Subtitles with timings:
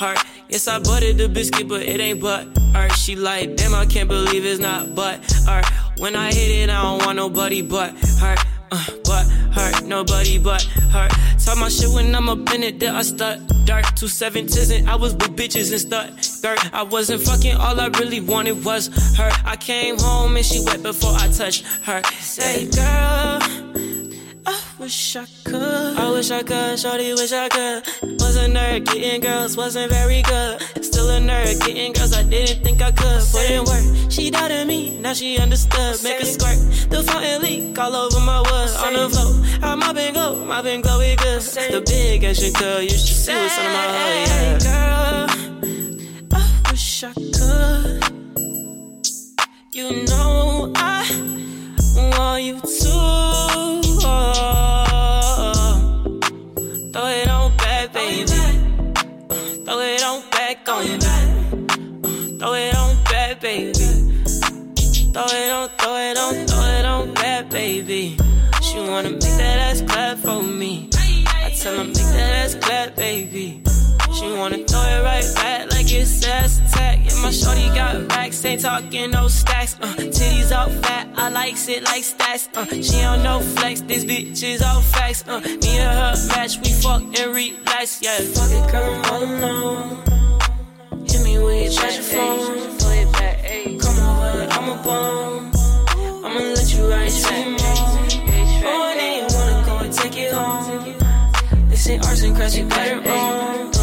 [0.00, 0.18] hurt.
[0.48, 2.92] Yes, I buttered the biscuit, but it ain't but hurt.
[2.92, 5.66] She like, damn, I can't believe it's not but hurt.
[5.98, 8.36] When I hit it, I don't want nobody but her.
[8.72, 11.12] Uh, but hurt, nobody but hurt.
[11.44, 13.84] Talk my shit when I'm up in it, then I start dark.
[13.94, 16.72] Two seventies and I was with bitches and start skirt.
[16.72, 19.30] I wasn't fucking, all I really wanted was her.
[19.44, 22.02] I came home and she wet before I touched her.
[22.20, 23.69] Say, girl.
[24.80, 25.98] I wish I could.
[25.98, 27.84] I wish I could, shorty, wish I could.
[28.18, 30.58] Was a nerd, getting girls, wasn't very good.
[30.82, 33.22] Still a nerd, getting girls, I didn't think I could.
[33.30, 36.02] Put in work, she doubted me, now she understood.
[36.02, 36.56] Make a squirt,
[36.88, 38.70] the fountain leak all over my wood.
[38.86, 41.42] On the floor, I mop and go, and go, we good.
[41.42, 44.58] The big action could, you should see what's on my hood, yeah.
[44.64, 48.00] Girl, I wish I could.
[49.74, 51.04] You know I
[52.16, 53.20] want you to.
[54.02, 54.59] Oh.
[66.10, 68.16] It on, throw it on back, baby.
[68.62, 70.88] She wanna make that ass clap for me.
[70.94, 73.62] I tell her make that ass clap, baby.
[74.14, 76.98] She wanna throw it right back like it's ass attack.
[77.04, 79.76] Yeah, my shorty got racks, ain't talking no stacks.
[79.80, 82.48] Uh, titties all fat, I likes it like stats.
[82.56, 85.24] Uh, she don't know flex, this bitch is all facts.
[85.28, 88.02] Uh, me and her match, we fuck and relax.
[88.02, 89.88] Yeah, fuck it, girl, all alone.
[91.06, 92.78] Hit me with your treasure phone.
[93.78, 95.59] Come over, I'm a bum.
[96.22, 97.60] I'ma let you ride some more.
[98.62, 101.68] Oh, then you wanna go and take it home.
[101.70, 103.79] This ain't arson, cause you got it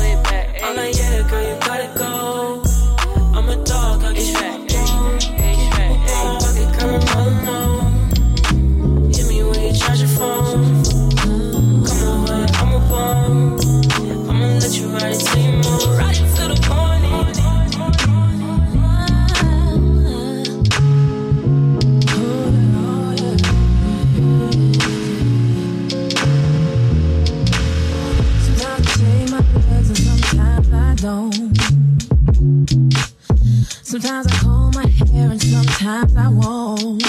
[33.87, 37.01] Sometimes I comb my hair and sometimes I won't.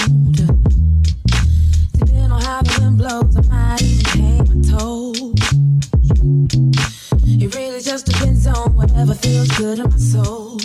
[1.91, 5.19] Depending on how the wind blows, I might even paint my toes.
[7.43, 10.57] It really just depends on whatever feels good in my soul.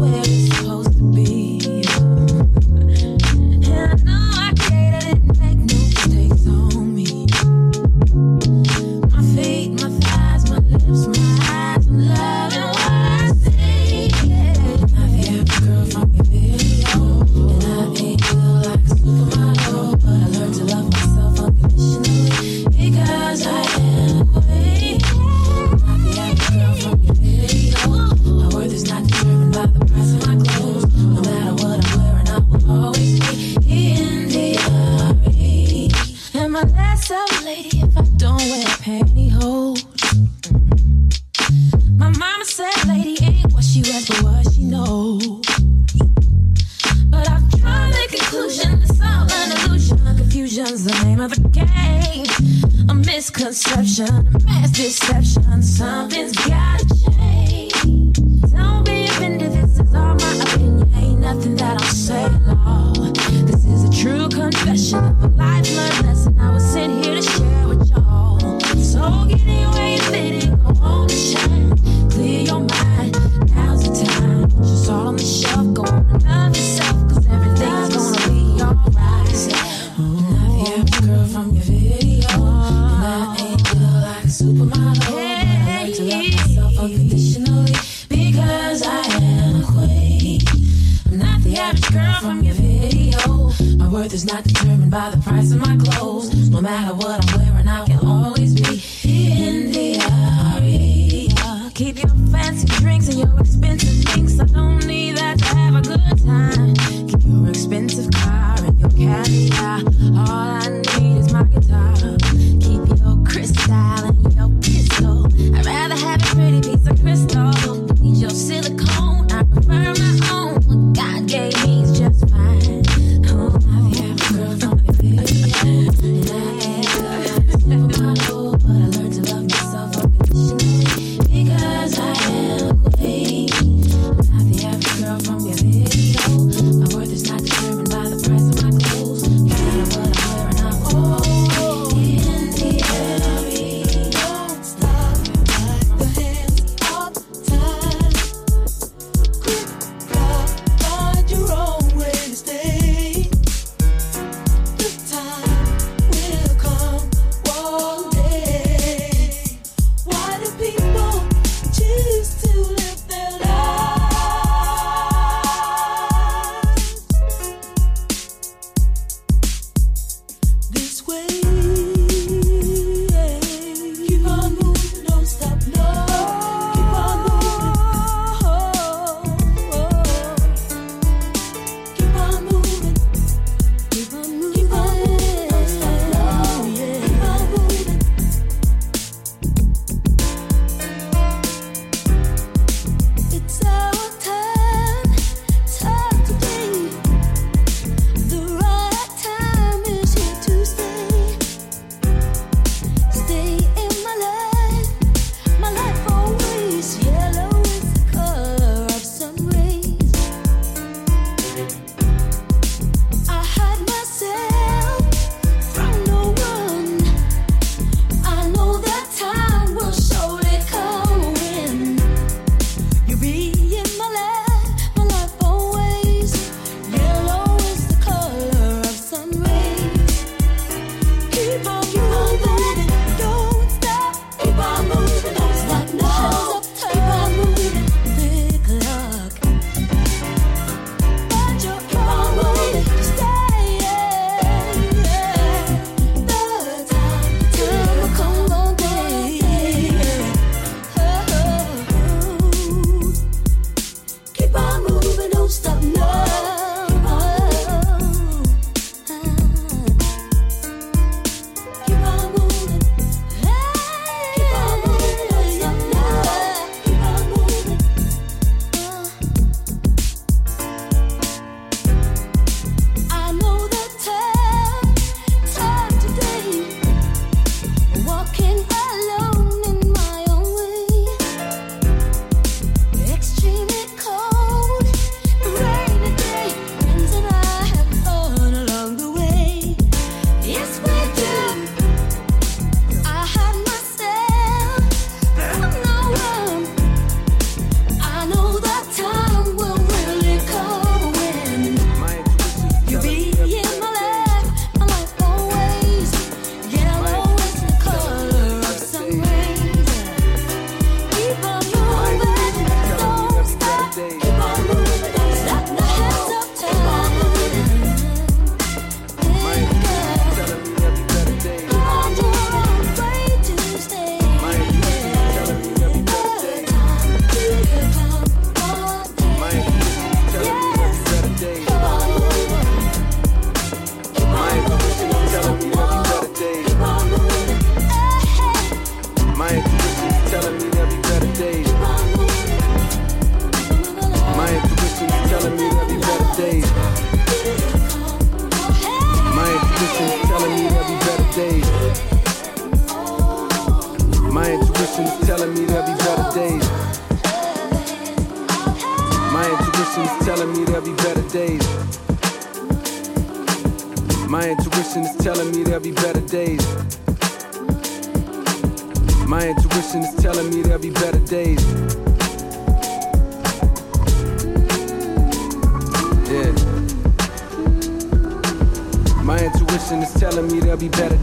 [0.00, 0.79] Where it's supposed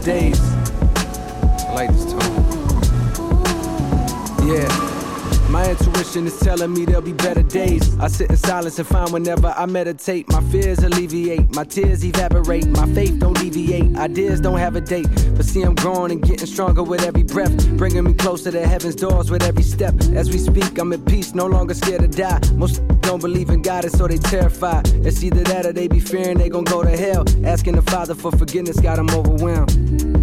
[0.08, 0.47] Yeah.
[6.08, 7.98] Intuition is telling me there'll be better days.
[7.98, 12.66] I sit in silence and find whenever I meditate, my fears alleviate, my tears evaporate,
[12.68, 15.08] my faith don't deviate, ideas don't have a date.
[15.36, 18.94] But see, I'm growing and getting stronger with every breath, bringing me closer to heaven's
[18.94, 19.94] doors with every step.
[20.14, 22.40] As we speak, I'm at peace, no longer scared to die.
[22.54, 24.88] Most don't believe in God, and so they terrified.
[25.06, 27.24] It's either that or they be fearing they gon' go to hell.
[27.44, 30.17] Asking the Father for forgiveness got them overwhelmed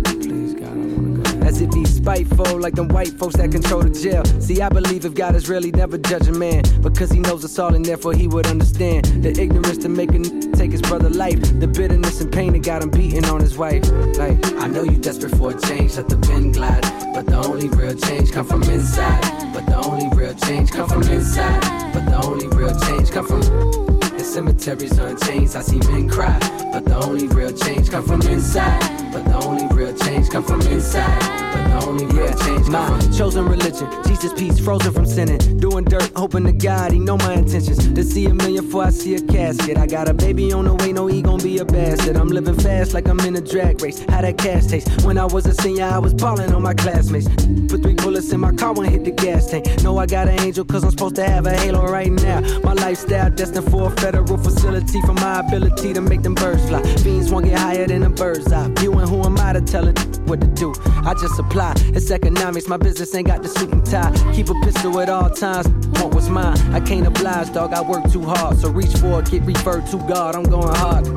[2.06, 4.24] spiteful, like them white folks that control the jail.
[4.40, 7.58] See, I believe if God is really never judge a man, because he knows us
[7.58, 11.10] all and therefore he would understand the ignorance to make a n- take his brother
[11.10, 13.84] life, the bitterness and pain that got him beating on his wife.
[14.20, 16.84] Like, I know you desperate for a change, let the pen glide,
[17.16, 19.24] but the only real change come from inside.
[19.52, 21.62] But the only real change come from inside.
[21.92, 25.56] But the only real change come from the cemeteries unchanged.
[25.56, 26.38] I see men cry,
[26.72, 29.05] but the only real change come from inside.
[29.16, 31.20] But the only real change come from inside
[31.54, 33.88] But the only real change my chosen religion.
[34.06, 35.40] Jesus peace, frozen from sinning.
[35.58, 37.94] Doing dirt, hoping to God he know my intentions.
[37.94, 39.78] To see a million before I see a casket.
[39.78, 42.18] I got a baby on the way, no he gon' be a bastard.
[42.18, 44.04] I'm living fast like I'm in a drag race.
[44.10, 45.06] How that cash taste?
[45.06, 47.28] When I was a senior, I was balling on my classmates.
[47.70, 49.66] Put three bullets in my car when hit the gas tank.
[49.84, 52.42] Know I got an angel cause I'm supposed to have a halo right now.
[52.64, 56.82] My lifestyle destined for a federal facility for my ability to make them birds fly.
[56.98, 58.70] Fiends won't get higher than a bird's eye.
[58.82, 60.74] You and who am I to tell it what to do?
[61.06, 61.74] I just apply.
[61.94, 64.12] It's economics, my business ain't got the suit and tie.
[64.34, 65.68] Keep a pistol at all times,
[66.00, 66.58] what was mine?
[66.74, 68.58] I can't oblige, dog, I work too hard.
[68.58, 71.08] So reach for it, get referred to God, I'm going hard.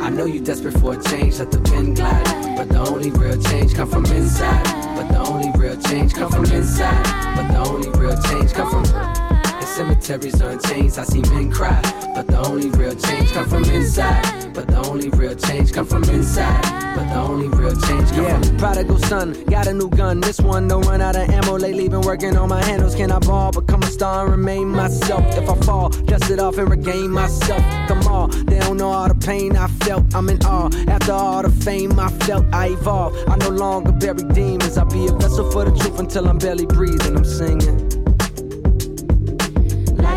[0.00, 2.56] I know you desperate for a change, let the pen glide.
[2.56, 4.64] But the only real change come from inside.
[4.96, 7.04] But the only real change come from inside.
[7.36, 9.35] But the only real change come from
[9.76, 10.98] cemeteries unchanged.
[10.98, 11.80] I see men cry,
[12.14, 14.54] but the only real change come from inside.
[14.54, 18.40] But the only real change come from inside but the only real change come yeah.
[18.40, 19.44] from prodigal son.
[19.44, 21.58] Got a new gun, this one don't run out of ammo.
[21.58, 22.94] Lately been working on my handles.
[22.94, 25.22] Can I ball, become a star and remain myself?
[25.36, 27.62] If I fall, dust it off and regain myself.
[27.86, 30.14] Come on, they don't know all the pain I felt.
[30.14, 30.70] I'm in awe.
[30.88, 33.14] After all the fame I felt, I evolve.
[33.28, 34.78] I no longer bury demons.
[34.78, 37.14] I'll be a vessel for the truth until I'm barely breathing.
[37.14, 37.95] I'm singing.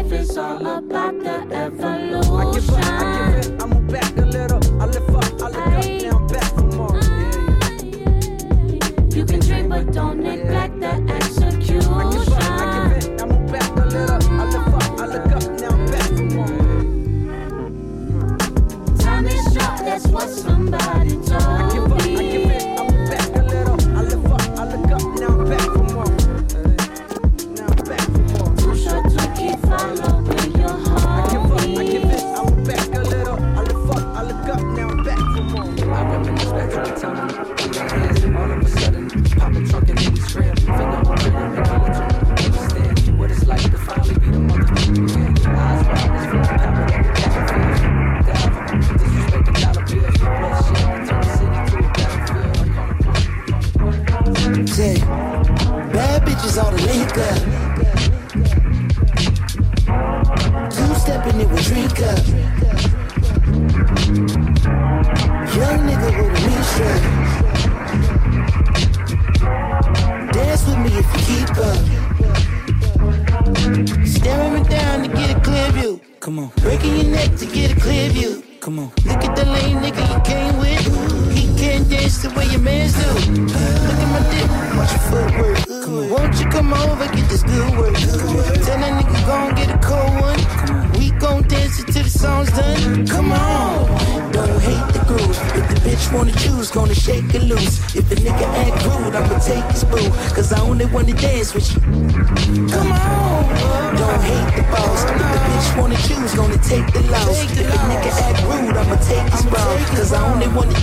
[0.10, 3.19] Life is all about the evolution.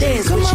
[0.01, 0.29] Dance.
[0.29, 0.46] Come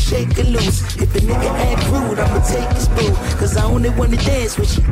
[0.00, 0.80] shake it loose.
[0.96, 3.12] If a nigga act rude, I'ma take his boo.
[3.38, 4.84] Cause I only wanna dance with you.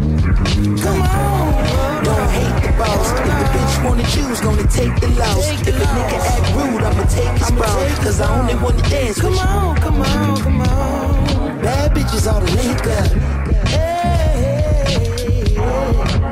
[0.84, 2.04] Come on.
[2.04, 3.10] Don't hate the boss.
[3.12, 5.44] If the bitch wanna choose, gonna take the loss.
[5.66, 7.70] If a nigga act rude, I'ma take his bra.
[8.04, 9.38] Cause I only wanna dance with you.
[9.38, 11.62] Come on, come on, come on.
[11.62, 13.10] Bad bitches all the link up.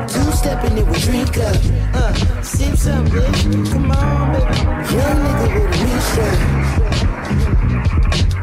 [0.08, 1.56] Two stepping it with drink up.
[1.94, 3.72] Uh, sip some, bitch.
[3.72, 4.44] Come on, baby.
[4.94, 6.75] Young nigga with a mean shirt.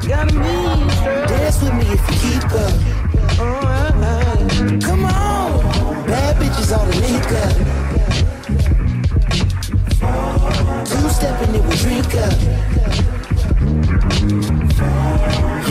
[0.06, 2.74] Dance with me if you keep up.
[4.82, 6.06] Come on.
[6.06, 6.72] Bad bitches
[7.32, 7.56] the.
[10.86, 12.38] Two stepping it with drink up.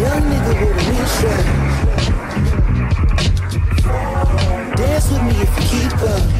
[0.01, 1.45] Young nigga with a.
[4.77, 6.32] Dance with me if you keep up.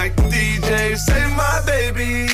[0.00, 2.26] The DJ saved my baby.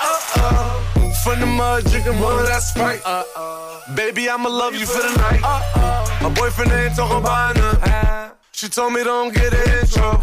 [0.00, 1.12] Oh oh.
[1.22, 3.02] From the mud drinking more of that Sprite.
[3.04, 3.82] Uh oh.
[3.94, 5.42] Baby, I'ma love you for the night.
[5.44, 6.18] Uh oh.
[6.22, 8.38] My boyfriend ain't talking about nothing.
[8.52, 10.16] She told me don't get an intro.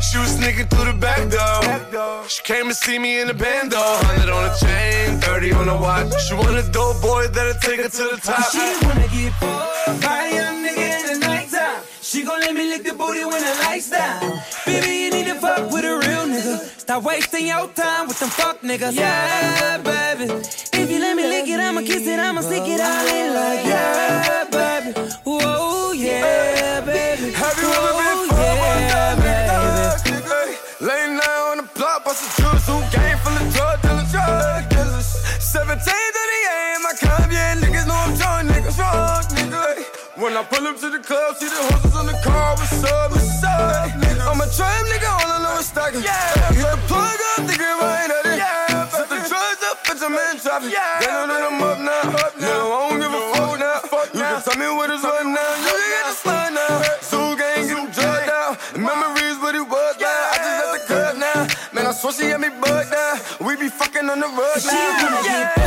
[0.00, 2.28] She was sneaking through the back door.
[2.28, 3.76] She came to see me in the bando.
[3.76, 6.14] 100 on the chain, 30 on the watch.
[6.28, 8.52] She want a dope boy that'll take her to the top.
[8.52, 11.33] She wanna get fucked by a young nigga in.
[12.14, 14.40] She gon' let me lick the booty when the lights down.
[14.64, 16.60] Baby, you need to fuck with a real nigga.
[16.78, 18.94] Stop wasting your time with them fuck niggas.
[18.94, 20.30] Yeah, baby.
[20.30, 23.66] If you let me lick it, I'ma kiss it, I'ma stick it all in like
[23.66, 24.92] yeah, baby.
[25.24, 27.32] Whoa, yeah, baby.
[27.32, 30.86] Have you ever been fucked by a yeah, baby.
[30.86, 34.68] Late night on the block, bust a juice, who game full of drug dealers, drug
[34.70, 35.06] dealers.
[35.42, 35.82] 17
[40.24, 43.12] When I pull up to the club, see the horses on the car, what's up,
[43.12, 43.92] what's up?
[44.24, 46.00] I'm a trap nigga, all know is stacking.
[46.00, 46.16] Yeah,
[46.48, 48.40] hit the plug up, think it right at it.
[48.40, 50.72] Yeah, set the drugs up, put your man traffic.
[50.72, 52.24] Yeah, they know that I'm up now.
[52.24, 52.56] Up now.
[52.56, 53.78] No, I don't give a fuck now.
[53.84, 55.50] Fuck you can tell me what is up now.
[55.60, 56.72] You can get the slide now.
[57.04, 58.56] Zoo gang, get them drugged out.
[58.80, 60.08] Memories, what it was now.
[60.08, 61.40] I just left the club now.
[61.76, 63.44] Man, I swear she got me bugged now.
[63.44, 65.04] We be fucking on the She now.
[65.04, 65.63] wanna get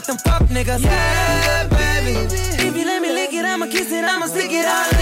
[0.00, 0.82] with them fuck niggas.
[0.82, 2.16] Yeah, baby.
[2.68, 4.99] If you let me lick it, I'ma kiss it, I'ma stick it all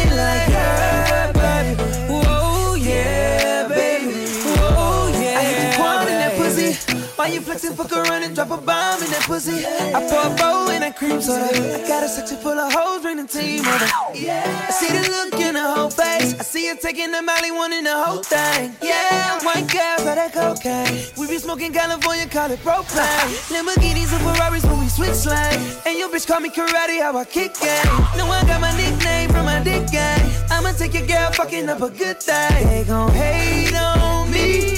[7.39, 9.65] you flexing, fuck around and drop a bomb in that pussy?
[9.95, 11.47] I pour a bowl in that cream soda.
[11.47, 13.87] I got a section full of hoes, bring the team over.
[13.87, 16.35] I see the look in her whole face.
[16.39, 18.75] I see her taking the Molly, wanting the whole thing.
[18.83, 21.07] Yeah, white girls are that cocaine.
[21.17, 23.31] We be smoking California, call it propane.
[23.55, 25.79] Lamborghinis and Ferraris when we switch lanes.
[25.87, 27.87] And your bitch call me karate, how I kick game.
[28.19, 30.27] No, I got my nickname from my dick game.
[30.51, 32.67] I'ma take your girl fucking up a good thing.
[32.67, 34.78] They gon' hate on me.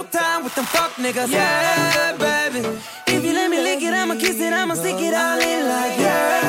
[0.00, 1.30] Wasting your time with them fuck niggas.
[1.30, 2.66] Yeah, baby.
[3.06, 5.98] If you let me lick it, I'ma kiss it, I'ma stick it all in like
[5.98, 6.39] yeah,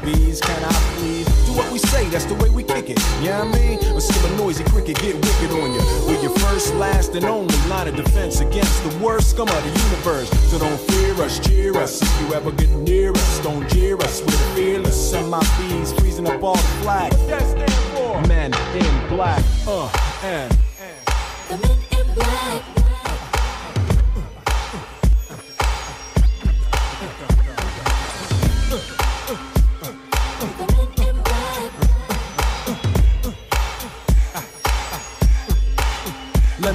[0.00, 1.26] bees, can I please?
[1.46, 2.98] Do what we say, that's the way we kick it.
[3.20, 3.78] Yeah, you know I mean?
[3.94, 5.80] Or see a noisy cricket get wicked on you.
[6.06, 9.80] We're your first, last, and only line of defense against the worst scum of the
[9.86, 10.30] universe.
[10.50, 12.02] So don't fear us, cheer us.
[12.02, 14.20] If you ever get near us, don't jeer us.
[14.22, 15.12] We're fearless.
[15.12, 17.12] And my bees freezing up all the flag.
[17.12, 18.28] What?
[18.28, 19.42] Men in black.
[19.66, 19.90] Uh,
[20.22, 20.56] and.
[21.50, 22.81] Let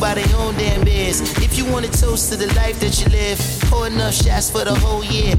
[0.00, 1.20] Buy their own damn beers.
[1.38, 3.38] If you want to toast to the life that you live,
[3.70, 5.34] pour enough shots for the whole year.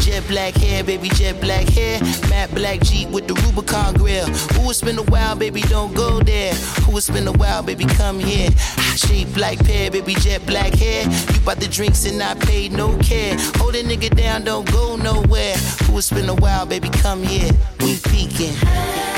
[0.00, 2.00] Jet black hair, baby, jet black hair.
[2.28, 4.26] Matte black Jeep with the Rubicon grill.
[4.26, 6.54] Who has been a while, baby, don't go there.
[6.84, 8.50] Who has been a while, baby, come here.
[8.96, 11.04] Shape like pear, baby, jet black hair.
[11.04, 13.36] You bought the drinks and I paid no care.
[13.56, 15.56] Hold a nigga down, don't go nowhere.
[15.86, 17.50] Who has been a while, baby, come here.
[17.80, 19.13] We peeking.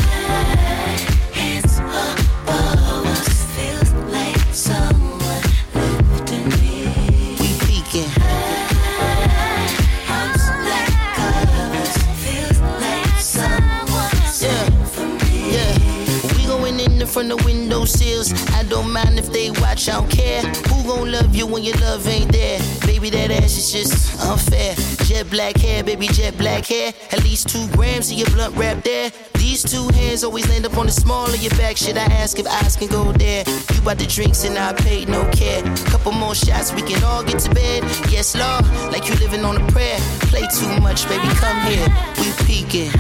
[17.27, 18.33] In the window sills.
[18.53, 20.43] I don't mind if they watch, I don't care.
[20.69, 22.61] Who gon' love you when your love ain't there?
[22.87, 24.75] Baby, that ass is just unfair.
[25.07, 26.93] Jet black hair, baby, jet black hair.
[27.11, 29.11] At least two grams of your blunt wrap there.
[29.35, 31.77] These two hands always land up on the small of your back.
[31.77, 33.45] Should I ask if eyes can go there?
[33.75, 35.63] You bought the drinks and I paid no care.
[35.87, 37.83] Couple more shots, we can all get to bed.
[38.09, 39.99] Yes, Lord, like you living on a prayer.
[40.31, 41.89] Play too much, baby, come here.
[42.19, 42.93] We peeking.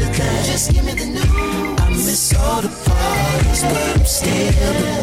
[0.00, 0.44] Into that.
[0.46, 1.80] Just give me the news.
[1.80, 4.97] I miss all the parties, but I'm still the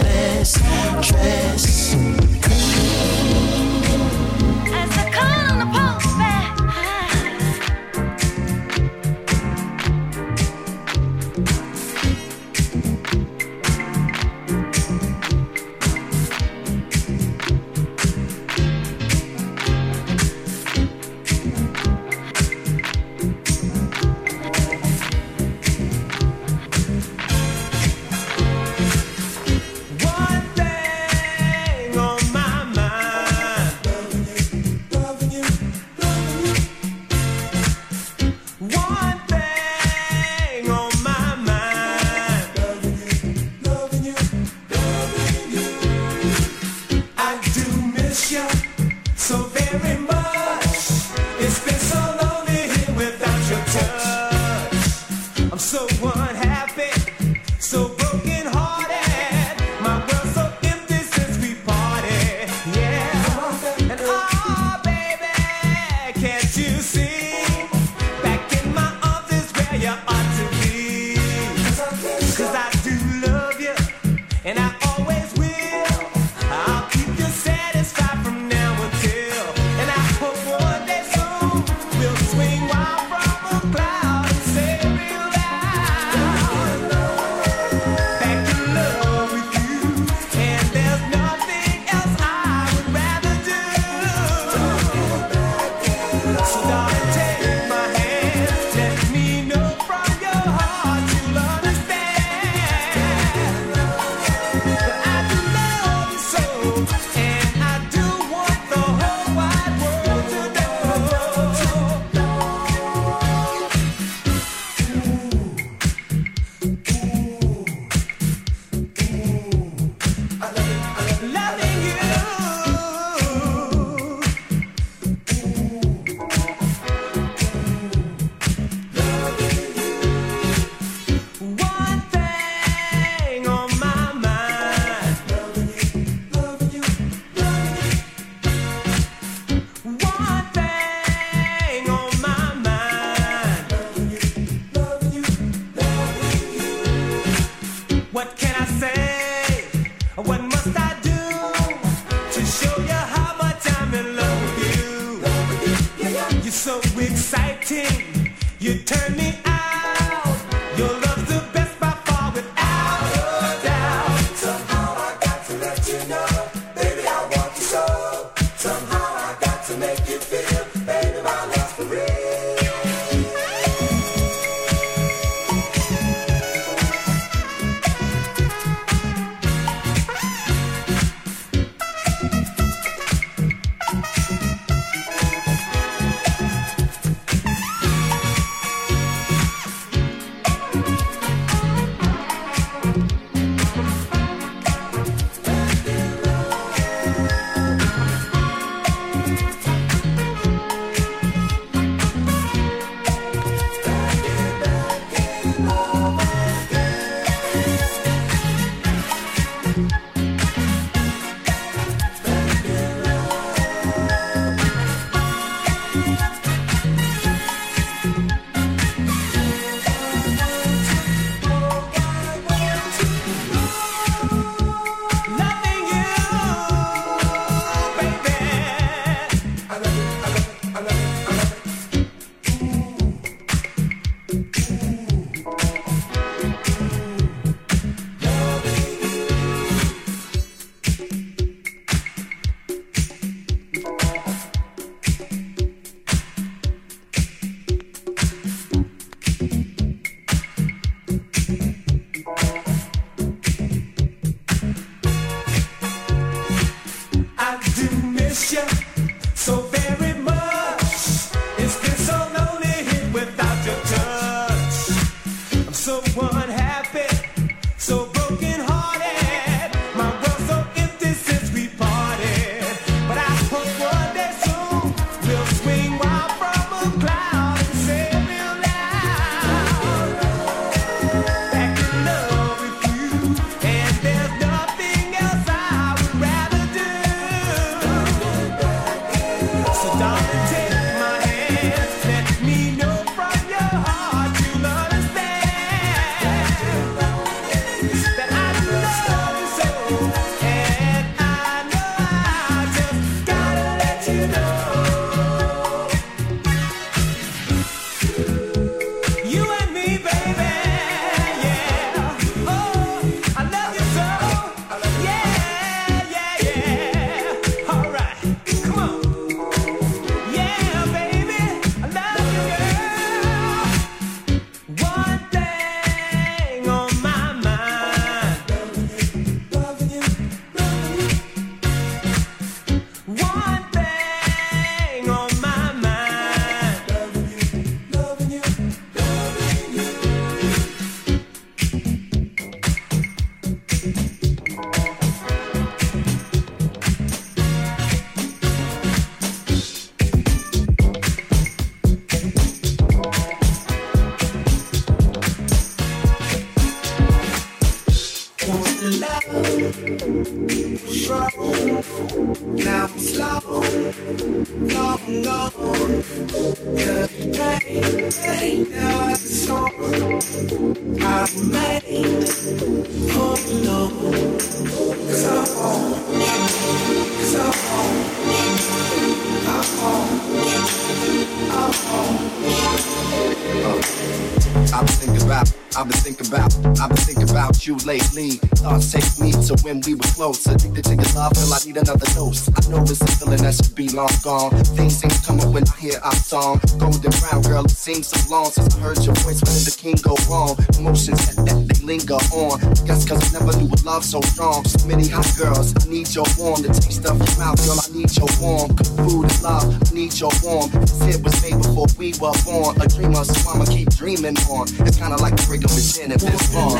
[389.65, 390.45] when we were close.
[390.45, 392.47] Addicted to your love, well, I need another dose.
[392.53, 394.51] I know it's a feeling that should be long gone.
[394.77, 396.61] Things ain't coming when I hear our song.
[396.77, 399.41] Golden brown girl, it seems so long since I heard your voice.
[399.41, 400.53] When did the king go wrong?
[400.77, 402.61] Emotions that, that they linger on.
[402.85, 404.63] Guess cause I never knew a love so strong.
[404.65, 406.61] So many hot girls, I need your warm.
[406.61, 408.69] The taste of your mouth, girl, I need your warm.
[408.77, 410.69] Good food and love, I need your warm.
[410.85, 412.77] This hit was made before we were born.
[412.77, 414.69] A dreamer, so I'ma keep dreaming on.
[414.85, 416.77] It's kinda like breaking regular gin and this long.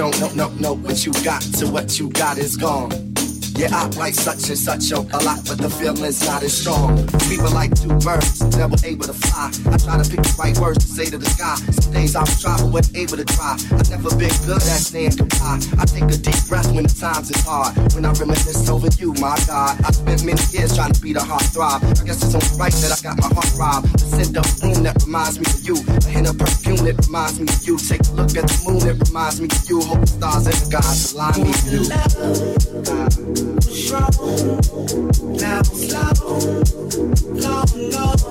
[0.00, 2.90] don't know, know, know what you got to what you got is gone.
[3.54, 7.06] Yeah, I like such and such a lot, but the feeling's not as strong.
[7.28, 9.52] People like two birds, never able to fly.
[9.70, 11.79] I try to pick the right words to say to the sky.
[11.92, 13.56] Days I was try, but wasn't able to try.
[13.72, 15.58] I've never been good at saying goodbye.
[15.78, 17.76] I take a deep breath when the times is hard.
[17.94, 19.80] When I reminisce over you, my God.
[19.84, 21.82] I spent many years trying to be the heart throb.
[21.82, 23.88] I guess it's only right that I got my heart robbed.
[23.98, 25.74] The scent of room that reminds me of you.
[25.82, 27.76] A hint of perfume that reminds me of you.
[27.78, 29.82] Take a look at the moon that reminds me of you.
[29.82, 31.84] Hope the stars and the gods align me with you.
[33.66, 34.14] Strong,
[35.36, 36.14] now slow,
[37.34, 38.30] long gone.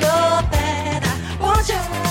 [0.00, 2.05] know that I want you.